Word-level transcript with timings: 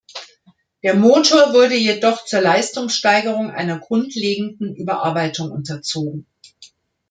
Der 0.81 0.95
Motor 0.95 1.53
wurde 1.53 1.75
jedoch 1.75 2.25
zur 2.25 2.41
Leistungssteigerung 2.41 3.51
einer 3.51 3.77
grundlegenden 3.77 4.75
Überarbeitung 4.75 5.51
unterzogen. 5.51 6.25